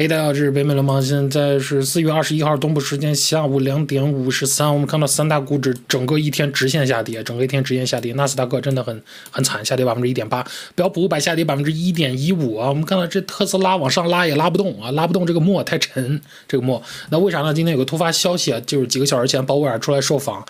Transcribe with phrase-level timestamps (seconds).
[0.00, 4.72] 嘿，大家好，这是北美流氓，现在是四月二十一号东部时间下午两点五十三。
[4.72, 8.12] 我们看到三大股指整个一天直线下跌，整个一天直线下跌。
[8.12, 12.68] 纳斯达克真的很很惨，下跌百分之一点八，标普五百下跌百分之一点一五啊。
[12.68, 16.80] 我们看到这特斯拉往上拉也拉不动啊，拉不动这个墨太沉，这个墨。
[17.10, 17.52] 那为啥呢？
[17.52, 20.46] 今天有个突发消息啊，就是几个小时前鲍威尔出来受访。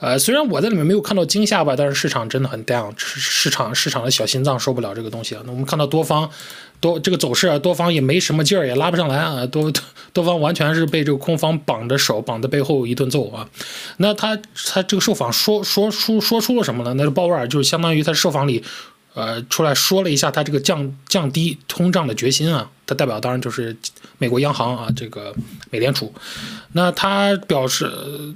[0.00, 5.42] 呃，虽然我在里面没有看到惊吓吧，但是市场真的很 down，市场市场的小心脏受不了这个东西啊。
[5.44, 6.28] 那我们看到多方
[6.80, 9.70] 多这个走势啊，多方也没什么劲儿，也拉不上来啊，多
[10.12, 13.46] 多方完全是被这个空方绑着手，绑在背后一顿揍啊。
[13.98, 16.94] 那他他这个受访说说出说出了什么呢？
[16.94, 18.64] 那鲍威尔就是相当于他受访里。
[19.14, 23.76] 呃，出来说了一下他这个降降低通胀的决心啊，他代表当然就是
[24.18, 25.34] 美国央行啊，这个
[25.70, 26.12] 美联储。
[26.72, 27.90] 那他表示，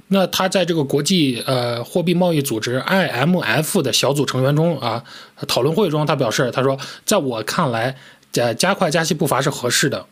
[0.09, 5.03] 那他在这个国际呃货币贸易组织 IMF 的小组成员中啊，
[5.47, 7.95] 讨论会中他表示，他说，在我看来，
[8.31, 10.05] 加加快加息步伐是合适的。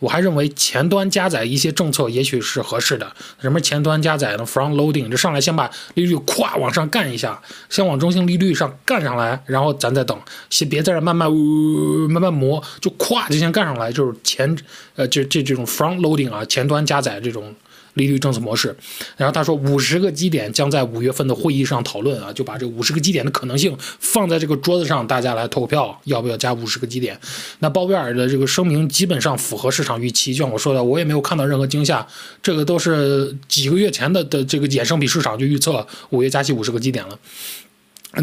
[0.00, 3.10] 我还认为前端加载一些政策也许是合适的。
[3.40, 10.18] 什么前端加载呢？Front loading，就上来先把利率咵往上干一下，先往中性利率上干上来，然后咱再等，
[10.50, 14.56] 先别在这慢慢慢慢磨，就咵就先干上来，就是前
[14.96, 17.54] 呃这这这种 front loading 啊，前端加载这种。
[17.94, 18.74] 利率政策模式，
[19.16, 27.18] 然后他说五十个基点将在五月份的会议上讨论啊，就把这五十个基点的可能性放在这个桌子上，大家来投票，要不要加五十个基点？
[27.58, 32.06] 那鲍威尔的这个声明基本上符合市场预期，就像我说的，我也没有看到任何惊吓，
[32.42, 37.18] 这个都是几个月前的的这个衍生品市场就预测五月加息五十个基点了。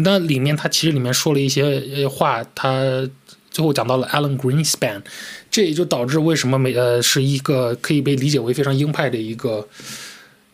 [0.02, 3.08] 那里面他其实里面说了一些话，他。
[3.58, 5.02] 最后讲到了 Alan Greenspan，
[5.50, 9.66] 这也就导致为什么美呃是一个可以被理解为非常鹰派的一个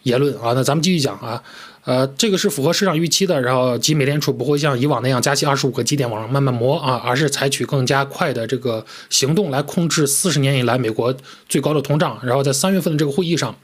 [0.05, 0.55] 言论啊。
[0.55, 1.42] 那咱们继续讲啊，
[1.84, 11.14] 呃，这个是符合市场预期的，然后即美联储不会像以往那样加息二十五个基点往上慢慢磨啊，而是采取更加快的这个行动来控制四十年以来美国
[11.46, 12.18] 最高的通胀。
[12.22, 13.55] 然后在三月份的这个会议上。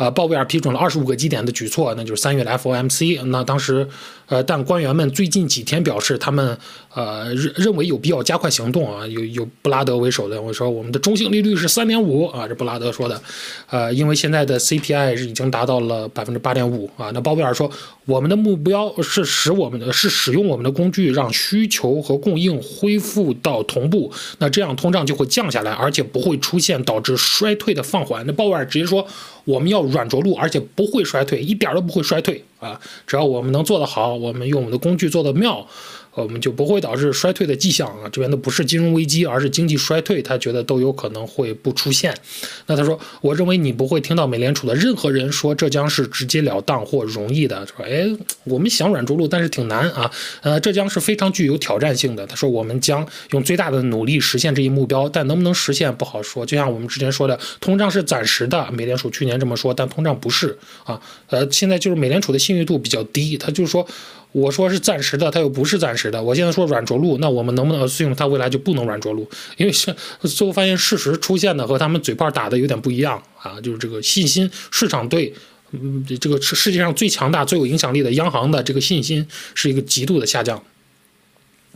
[0.00, 3.22] 呃，鲍威尔批准了二十五个基点的举措，那就是三月的 FOMC。
[3.26, 3.86] 那当时，
[4.28, 6.56] 呃，但官员们最近几天表示，他们
[6.94, 9.06] 呃认认为有必要加快行动啊。
[9.06, 13.20] 有有布拉德为首的，我说我们的中性利率是三点五啊，这布拉德说的。
[13.68, 17.10] 呃，因为现在的 CPI 是已经达到了百分之八点五啊。
[17.12, 17.70] 那鲍威尔说，
[18.10, 28.26] 我们的目标是使我们的是使用我们的工具，让需求和供应恢复到同步，那这样通胀就会降下来，而且不会出现导致衰退的放缓。
[28.26, 29.06] 那鲍威尔直接说。
[29.46, 32.80] 我们要软着陆，而且不会衰退，一点都不会衰退啊！
[33.06, 35.66] 只要我们能做得好，我们用我们的工具做得妙。
[36.12, 42.12] 我们就不会导致衰退的迹象啊，这边的不是金融危机，而是经济衰退，他觉得都有可能会不出现。
[42.66, 47.64] 那他说，我认为你不会听到美联储的任何人说这将是直截了当或容易的。
[47.64, 48.04] 说，哎，
[48.42, 50.10] 我们想软着陆，但是挺难啊。
[50.42, 52.26] 呃，这将是非常具有挑战性的。
[52.26, 56.44] 他说，我们将用最大的努力实现这一目标，但能不能实现不好说。
[56.44, 61.00] 就像我们之前说的，通胀是暂时的，美联储去年这么说，但通胀不是啊。
[61.28, 63.86] 呃，现在就是美联储的信誉度比较低，他就是说。
[64.32, 66.22] 我说是暂时的，他又不是暂时的。
[66.22, 68.14] 我现在说软着陆，那我们能不能适应？
[68.14, 69.28] 他未来就不能软着陆？
[69.56, 75.34] 因为现最后发现事实出现的和他们嘴炮打的有点不一样啊，就是这个信心市场对，
[75.72, 80.62] 嗯，这个世界上最强大、最有影响力的央行的这个信心是一个极度的下降。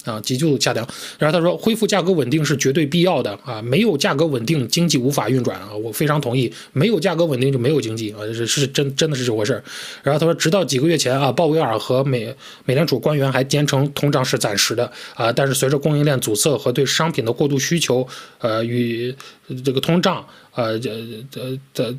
[0.04, 0.86] 啊，急剧下调。
[1.18, 5.74] 然后他说，恢复价格稳定是绝对必要的啊，没有价格稳定，经济无法运转啊。
[5.74, 9.62] 我非常同意，没有价格稳定就没有经济啊，是是真真的是这回事
[10.02, 12.34] 然后他说，直到几个月前啊，鲍威尔和美
[12.64, 18.06] 美联储官员还坚称通胀是暂时的啊，但是随着供应链阻塞和对商品的过度需求，
[18.38, 19.14] 呃，与
[19.64, 20.90] 这个通胀，呃，这
[21.30, 21.94] 这这。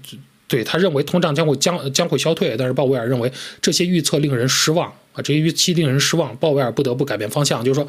[0.47, 3.33] 对他认为通胀将会将将会消退，但是鲍威尔认为
[3.63, 6.35] 这些预测令人失望啊，这些预期令人失望。
[6.37, 7.87] 鲍威尔不得不改变方向，就是说，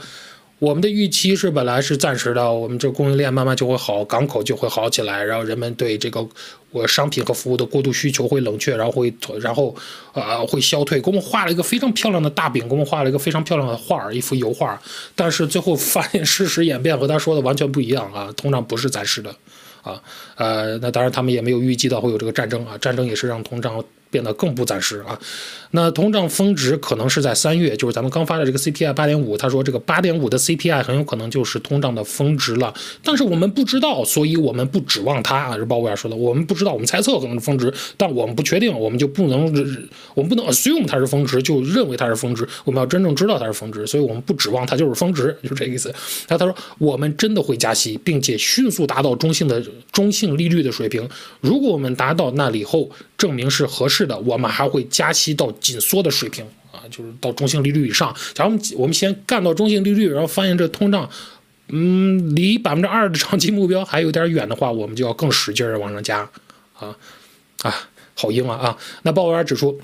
[0.59, 6.27] 我们的预期是本来是暂时的，我们这供应链慢慢就会好，港口就会好起来，然后人们对这个
[6.71, 9.75] 我商品和服务的过度需求会冷却，然后会然后
[10.15, 11.01] 呃会消退。
[11.01, 14.81] 给我们画了一个非常漂亮的大饼，给我们画了一个非常漂亮的画儿一幅油画。
[15.15, 19.35] 但是最后发现事实演变和他说的完全不一样啊，通胀不是暂时的。
[19.83, 20.03] 啊，
[20.35, 23.84] 呃，那当然，他们也没有预计到会有这个战争啊，战争也是让通胀。
[24.11, 25.19] 变得更不暂时啊，
[25.73, 32.73] 那通胀峰值可能是在三月，就是咱们刚发的这个 CPI 八点五，他说这个八点五的 CPI 很有可能就是通胀的峰值了，
[33.03, 39.45] 但是我们不知道，所以我们不指望它啊，是鲍威尔说的，我们不知道，我们猜测可能是峰值，但我们不确定，我们就不能，
[40.15, 45.89] 我们不能 assume 它是峰值，就认为它是峰值，我们要真正知道它是峰值，所以我们不指望它就是峰值，就这意思。
[46.29, 49.63] 然后他说我们真的会加息，并且迅速达到中性的
[49.93, 51.09] 中性利率的水平，
[51.41, 54.07] 如果我们达到那里后，证明是合适。
[54.07, 58.15] 的，我们还会加息到紧缩的水平啊，就是到中性利率以上。
[58.34, 61.09] 假如我们我们先干到中性利率，然后发现这通胀
[61.68, 66.21] 嗯，离百分之二的长期目标还有点远的话，我们就要更使劲儿往上加
[66.78, 66.97] 啊
[67.63, 67.74] 啊，
[68.15, 68.78] 好硬啊啊！
[69.03, 69.80] 那鲍威尔指出，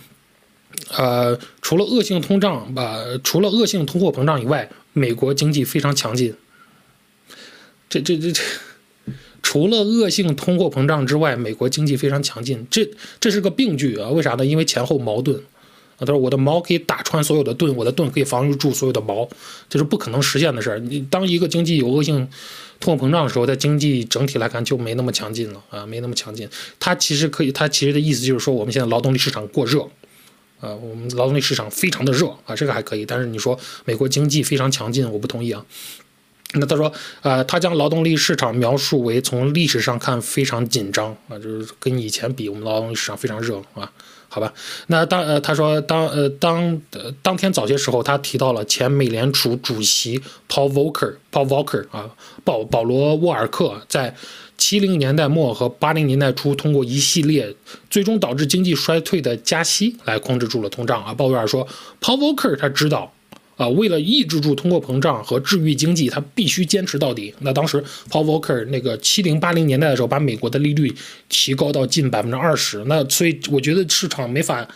[0.91, 6.33] 呃，除了恶性通胀吧，除了恶性通货膨胀以外，美国经济非常强劲。
[7.89, 8.43] 这这这这，
[9.43, 12.67] 除了恶性通货膨胀之外，美国经济非常强劲。
[12.71, 12.89] 这
[13.21, 14.09] 这是个病句啊？
[14.11, 14.47] 为啥呢？
[14.47, 16.01] 因为前后矛盾啊。
[16.05, 19.29] 他说：“我的矛可以打穿所有的盾，我的盾可以防御住所有的矛，
[19.69, 20.79] 这是不可能实现的事儿。
[20.81, 22.29] 你当一个经济有恶性
[22.81, 26.49] 通货膨胀的时候，在经济整体来看就没那么强劲了啊，没那么强劲。
[26.81, 29.83] 它其实可以，它其实的意思就是说，我们现在劳动力市场过热，
[30.61, 33.07] 啊，我们劳动力市场非常的热啊，这个还可以。
[33.07, 35.65] 但是你说美国经济非常强劲，我不同意啊。
[36.61, 43.91] 那他说，呃，他将劳动力市场描述为从历史上看非常紧张啊，就是跟以前比，我们劳动力市场非常热啊。”
[44.29, 44.51] 好吧，
[44.87, 50.19] 那当呃，他说当呃当呃当天早些时候，他提到了前美联储主席
[50.49, 52.09] Paul Volcker，Paul Volcker 啊，
[52.43, 54.17] 保保罗沃尔克在
[54.57, 57.55] 七零年代末和八零年代初通过一系列
[57.91, 61.13] 最终导致经济衰退的加息来控制住了通胀啊。
[61.13, 61.69] 鲍威尔说
[62.01, 63.13] ，Paul Volcker 他知道。
[63.63, 67.33] 啊，为了抑制住通货膨胀和治愈经济，他必须坚持到底。
[67.41, 67.81] 那当时
[68.11, 70.93] Paul Volcker 那个七零八零年代的时候，把美国的利率
[71.29, 72.83] 提高到近百分之二十。
[72.87, 74.67] 那所以我觉得市场没法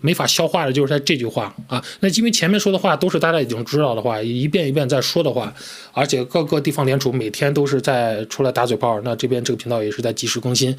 [0.00, 1.82] 没法消化的就是他这句话啊。
[1.98, 5.52] 那因为前面说的话都是大家已经知道的话，一遍一遍在说的话，
[5.92, 9.00] 而且各个地方联储每天都是在出来打嘴炮。
[9.02, 10.76] 那这边这个频道也是在及时更新，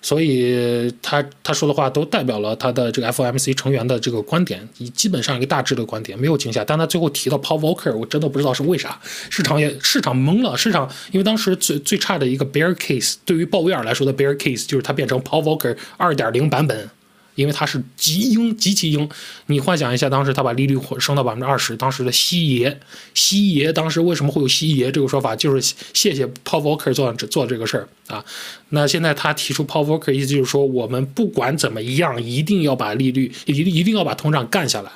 [0.00, 6.64] 所以他他说的话都代表了他的这个 FOMC 成员的这个观点，基本上一个大致的观点，没有惊吓。
[6.64, 8.98] 但他最后提到 Paul Walker，我真的不知道是为啥，
[9.28, 10.56] 市场也市场懵了。
[10.56, 16.90] 市场因为当时最最差的一个 bear case，对于鲍威尔来说的 bear case 就是他变成 Paul Walker 二点零版本。
[17.36, 19.08] 因为它是极鹰，极其鹰。
[19.46, 22.78] 你幻想一下，当时他把利率升到百分之二十，当时的西爷，
[23.14, 25.34] 西爷当时为什么会有西爷这个说法？
[25.34, 28.22] 就是谢谢 Paul Walker 做做这个事儿啊。
[28.70, 34.90] 那现在他提出 Paul Walker，意思就是说，我们不管怎么样，一定要把利率，一一定要把通胀干下来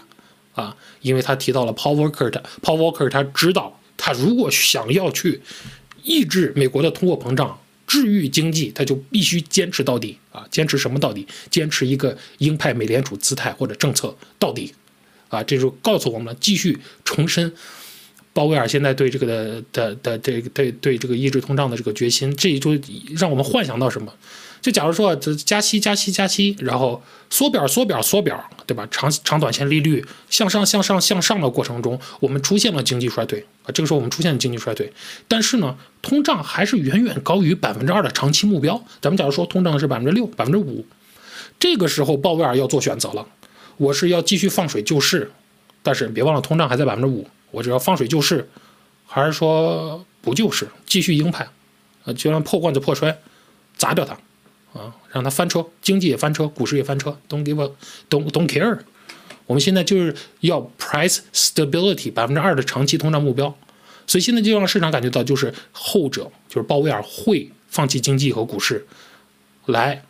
[0.54, 0.76] 啊。
[1.02, 5.40] 因为他提到了 Paul Volcker，Paul Volcker，他知道，他如果想要去
[6.02, 7.58] 抑制美国的通货膨胀。
[7.86, 10.46] 治愈经济，他就必须坚持到底啊！
[10.50, 11.28] 坚持什么到底？
[11.50, 14.72] 坚持一个鹰派美联储姿态或者政策到底
[15.28, 15.42] 啊！
[15.42, 17.52] 这就告诉我们，继续重申
[18.32, 22.34] 鲍威尔现在对这个的的的这个对对这个抑制通胀的这个决心。
[22.34, 22.70] 这就
[23.18, 24.10] 让我们幻想到什么？
[24.64, 28.88] 就假如说这加息加息加息，然后缩表缩表缩表，对吧？
[28.90, 33.68] 长长短线利率向上向上向上的过程中，我们出现了经济衰退啊！
[33.74, 34.90] 这个时候我们出现了经济衰退，
[35.28, 38.82] 但是呢，通胀还是远远高于百分之二的长期目标。
[39.02, 40.86] 咱们假如说通胀是百分之六、百分之五，
[41.60, 43.26] 这个时候鲍威尔要做选择了：
[43.76, 45.30] 我是要继续放水救市，
[45.82, 48.48] 但是别忘了通胀还在百分之五，我只要放水救市，
[49.06, 51.46] 还是说不救市，继续鹰派，
[52.04, 53.18] 呃，就让破罐子破摔，
[53.76, 54.16] 砸掉它。
[54.74, 58.78] 啊，让它翻车，经济也翻车，股市也翻车，don't give a，don't don't care。
[59.46, 63.56] 我们现在就是要 price stability，百分之二的长期通胀目标。
[64.06, 68.86] 所以现在就让市场感觉到，就是后者，就是鲍威尔会放弃经济和股市，
[69.64, 70.04] 来。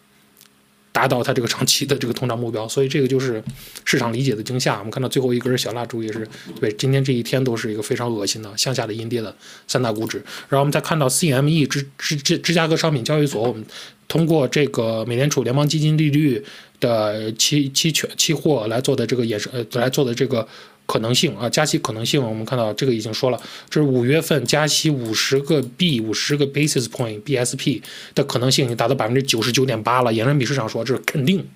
[0.95, 3.43] 达到它这个长期的这个通胀目标，所以这个就是
[3.85, 4.79] 市场理解的惊吓。
[4.79, 6.25] 我们看到最后一根小蜡烛也是
[6.61, 9.35] 对，今天这一天都是一个非常恶心的向下的阴跌的
[9.67, 10.19] 三大股指。
[10.49, 13.65] 然后我们再看到 CME 芝芝芝芝加哥商品交易所，我们
[14.07, 16.45] 通过这个美联储联邦基金利率
[16.79, 20.47] 的期期权期货来做的这个衍生呃来做的这个。
[20.87, 27.81] 可能性啊，加息可能性，我们看到这个已经说了，这是五月份加息五十个 B 五十个 basis point BSP
[28.15, 30.13] 的可能性已经达到百分之九十九点八了。
[30.13, 31.47] 言论比市场说这是肯定，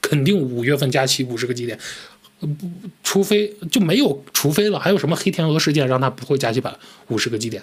[0.00, 1.78] 肯定五月份加息五十个基点，
[2.40, 2.48] 不，
[3.02, 6.74] 除非就没有除非了，还有什么黑天鹅事件让它不会加息百
[7.08, 7.62] 五十个基点？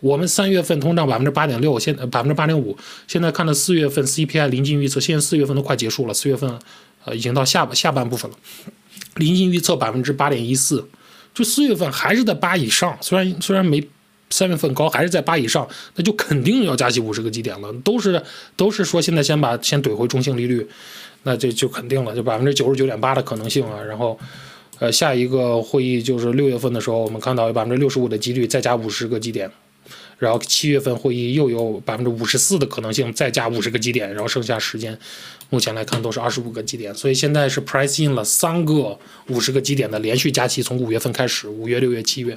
[0.00, 6.58] 我们三月份通胀百分之八点六，现百分之八点五，现在看到四月份 CPI 临近预测，现在四月份都快结束了，四月份
[7.04, 8.36] 呃已经到下下半部分了。
[9.16, 10.86] 临近预测百分之八点一四，
[11.34, 13.82] 就四月份还是在八以上，虽然虽然没
[14.30, 17.72] 三月份高，还是在八以上，那就肯定要加息五十个基点了。
[17.84, 18.20] 都是
[18.56, 20.66] 都是说现在先把先怼回中性利率，
[21.22, 23.80] 那这就肯定了，就百分之九十九点八的可能性啊。
[23.82, 24.18] 然后，
[24.78, 29.50] 呃，下一个会议就是六月份的时候，我们看到有百分之六十五的几率再加五十个基点。
[30.18, 34.98] 然后七月份会议又有百分之五十四的可能性再加五十个基点，然后剩下时间，
[35.50, 42.34] 目前来看都是二十五个基点，所以现在是 price in 了三个五十个基点的连续加息，从五月份开始，五月、六月、七月，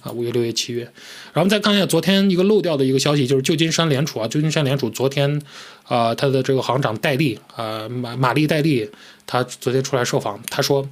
[0.00, 0.84] 啊，五月、六月、七月。
[0.84, 5.42] 然后我们再看一下昨天一个漏掉的一个消息，就是旧金山联储啊，旧金山联储昨天，
[5.84, 8.88] 啊，他的这个行长戴利啊，马玛丽戴利，
[9.26, 10.88] 他昨天出来受访，他说。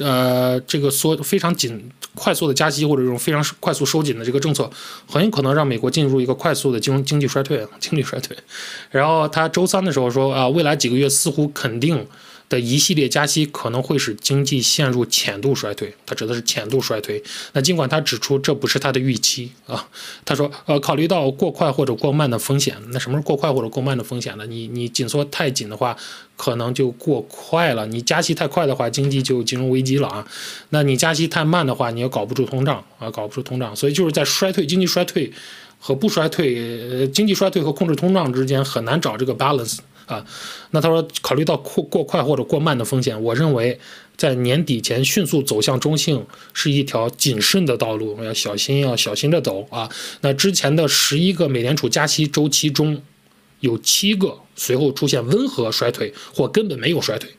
[0.00, 4.70] 呃，这个缩非常紧、快速的加息或者这种非常快速收紧的这个政策，
[5.06, 8.36] 很有可能让美国进入一个快速的经经济衰退、经济衰退。
[8.90, 12.06] 然后他周三的时候说啊，未来几个月似乎肯定。
[12.50, 17.22] 的一系列加息可能会使经济陷入浅度衰退，他指的是浅度衰退。
[17.52, 19.88] 那尽管他指出这不是他的预期啊，
[20.24, 24.44] 他说，呃，考虑到过快或者过慢的风险，那什么是过快或者过慢的风险呢？
[24.46, 25.96] 你你紧缩太紧的话，
[26.36, 30.26] 可能就过快了；你加息太快的话，经济就金融危机了啊。
[30.70, 33.76] 那你加息太慢的话，你也搞不住通胀啊，搞不住通胀。
[33.76, 35.32] 所以就是在衰退、经济衰退
[35.78, 36.56] 和不衰退、
[36.90, 39.78] 呃，经济衰退和控制通胀之间很难找这个 balance。
[40.10, 40.26] 啊，
[40.72, 43.78] 那他说，考虑到过过快或者过慢的风险，我认为
[44.16, 49.88] 在年底前迅速走向中性是一条谨慎的道路，要小心，要小心着走啊。
[50.22, 53.00] 那之前的十一个美联储加息周期中，
[53.60, 57.30] 有七个随后出现温和衰退或根本没有衰退，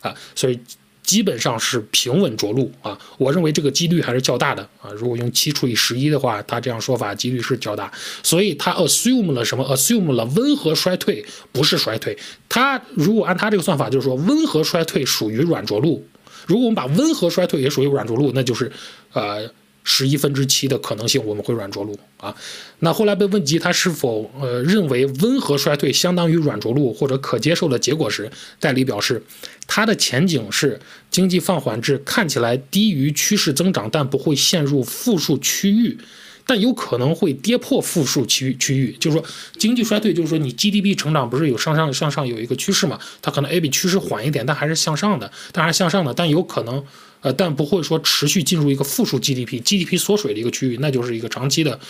[0.00, 0.60] 啊，所以。
[1.04, 4.90] 基本上是平稳着陆啊，我认为这个几率还是较大的啊。
[4.96, 7.92] 如果用七除以十一的话，他这样说法几率是较大。
[8.22, 12.18] 所以他 assume 了什么？assume 了温和衰退不是衰退。
[12.48, 16.04] 他如果按他这个算法，就是说温和衰退属于软着陆。
[16.46, 18.72] 如果我们把温和衰退也属于软着陆，那就是
[19.12, 19.48] 呃。
[19.84, 22.34] 十一分之七的可能性，我们会软着陆啊。
[22.80, 29.22] 那后来被问及他是否呃认为温和衰退相当于软着陆或者可接受的结果时，戴理表示，
[29.66, 35.98] 他的前景是经济放缓至看起来低于趋势增长，但不会陷入负数区域，
[36.46, 38.96] 但有可能会跌破负数区区域。
[39.00, 39.24] 就是说，
[39.58, 42.98] 经济衰退就是说你 GDP 成长不是有上上向上有一个趋势嘛？
[43.22, 46.84] 它可能 A 比趋势缓一点，但还是向上的，当然向上的，但有可能。
[47.20, 51.80] 呃，但不会说持续进入一个负数 GDP，GDP 缩水的一个区域，那就是一个长期的，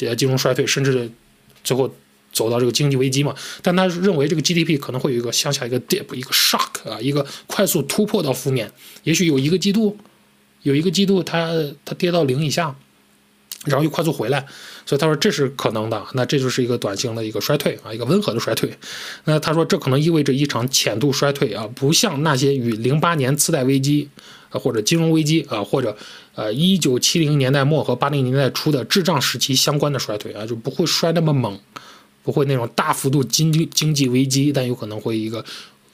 [0.00, 1.08] 呃，金融衰退，甚至
[1.62, 1.88] 最后
[2.32, 3.32] 走到这个经济危机嘛。
[3.62, 8.68] 但他认为这个 GDP 可能会有一个向下一个 dip，一个 shock 啊，一个快速突破到负面，
[9.04, 9.96] 也许有一个季度，
[10.62, 11.52] 有一个季度它
[11.84, 12.74] 它跌到零以下。
[13.66, 14.46] 然后又快速回来，
[14.86, 16.02] 所以他说这是可能的。
[16.14, 18.72] 那这就是一个短型的一个衰退啊，一个温和的衰退。
[19.24, 24.08] 那他说这可能意味着一场浅度衰退啊，不像那些与零八年次贷危机
[24.48, 25.94] 啊或者金融危机啊或者
[26.34, 31.60] 呃一九七零年代末和八零年代初的滞胀时期相关的衰退啊，就不会衰那么猛，
[32.22, 35.44] 不会那种大幅度经济经济危机，但有可能会一个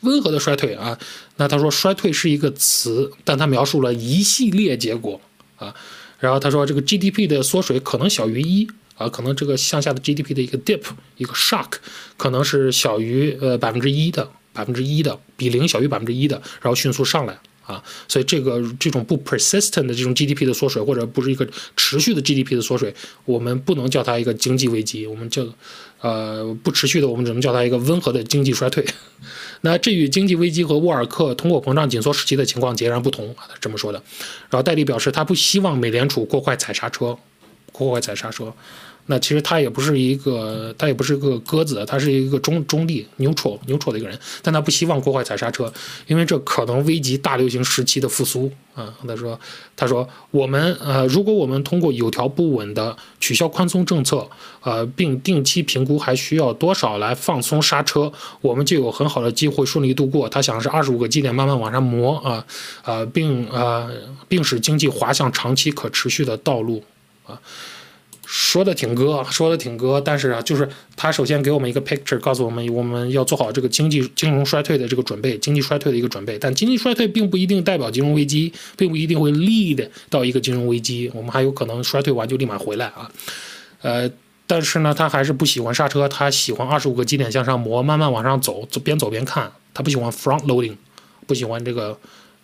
[0.02, 0.96] 温和的衰退啊。
[1.37, 5.20] 那他说衰退是一个词，但他描述了一系列结果
[5.57, 5.75] 啊。
[6.19, 10.83] 然后他说，这个 GDP 的缩水可能小于一啊，可能这个向下的 GDP 的一个 dip，
[11.19, 11.73] 一个 shock，
[12.17, 21.47] 可能是小于呃百分之一的，百分之一的，比零小于百分之一的，然后迅速上来啊，所以这个这种不 persistent 的这种 GDP 的缩水，或者不是一个
[21.77, 22.95] 持续的 GDP 的缩水，
[23.27, 25.47] 我们不能叫它一个经济危机，我们叫
[26.01, 28.83] 呃不持续的，我们只能叫它一个温和的经济衰退。
[29.66, 34.00] 那这与经济危机和沃尔克通货膨胀紧缩时期的情况截然不同啊，他这么说的。
[34.49, 37.18] 然后戴笠表示，他不希望美联储过快踩刹车，
[37.73, 38.54] 过快踩刹车。
[39.07, 45.73] 那其实他也不是一个，他也不是个鸽子，他是一个中中立、neutral、neutral 的一个人，但他不希望过快踩刹车，
[46.07, 48.93] 因为这可能危及大流行时期的复苏啊。
[49.07, 49.39] 他说，
[49.77, 54.29] 他说我们呃，如果我们通过有条不紊的取消宽松政策，
[54.63, 60.29] 呃，并定期评估还需要多少来放松刹车，我们就有很好的机会顺利度过。
[60.29, 62.45] 他想是二十五个基点慢慢往上磨啊，
[62.85, 63.89] 呃，并呃，
[64.27, 66.83] 并使经济滑向长期可持续的道路
[67.25, 67.41] 啊。
[68.26, 76.37] 说的挺哥，说的挺哥，但是啊，就是他首先给我们一个 picture，告诉我们我们要做好这个经济金融衰退的这个准备，经济衰退的一个准备。
[76.37, 83.09] 但经济衰退并不一定代表金融危机，并不一定会 lead 到一个金融危机，我们还有可能衰退完就立马回来啊。
[83.83, 84.11] 呃，
[84.49, 90.75] 但是呢，他还是不喜欢刹车，他喜欢二十五个基点向上磨，慢慢往上走，走边走边看，他不喜欢 front loading，
[91.26, 91.97] 不喜欢这个。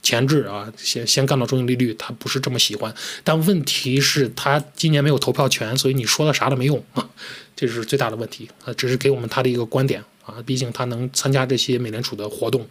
[0.02, 2.92] 前置啊，先先干到中性利率，他不是这么喜欢。
[3.23, 7.09] 但问题是，他今年没有投票权，所以你说了啥都没用啊，
[7.54, 8.75] 这是最大的问题啊。
[8.75, 12.68] 只是给我们他的一个观点啊，毕竟他能参加这些美联储的活动，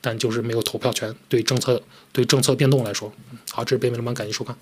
[0.00, 1.14] 但就是没有投票权。
[1.28, 3.10] 对政策对政策变动来说，
[3.50, 4.54] 好，这是北美联邦，感谢收看。